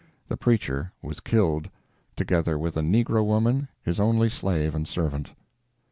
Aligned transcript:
The 0.29 0.35
preacher 0.35 0.91
was 1.03 1.19
killed, 1.19 1.69
together 2.15 2.57
with 2.57 2.75
a 2.75 2.81
negro 2.81 3.23
woman, 3.23 3.67
his 3.83 3.99
only 3.99 4.29
slave 4.29 4.73
and 4.73 4.87
servant. 4.87 5.33